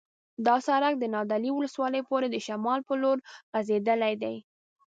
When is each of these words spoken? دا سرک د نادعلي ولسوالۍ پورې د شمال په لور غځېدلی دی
دا 0.45 0.55
سرک 0.67 0.93
د 0.99 1.05
نادعلي 1.13 1.51
ولسوالۍ 1.53 2.01
پورې 2.09 2.27
د 2.31 2.35
شمال 2.45 2.79
په 2.89 2.93
لور 3.01 3.17
غځېدلی 3.51 4.13
دی 4.23 4.35